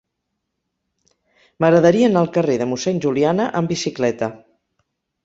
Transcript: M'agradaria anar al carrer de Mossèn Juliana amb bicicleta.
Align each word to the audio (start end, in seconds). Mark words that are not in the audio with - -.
M'agradaria 1.63 2.09
anar 2.11 2.23
al 2.25 2.31
carrer 2.37 2.55
de 2.63 2.67
Mossèn 2.71 3.03
Juliana 3.05 3.47
amb 3.61 3.75
bicicleta. 3.75 4.31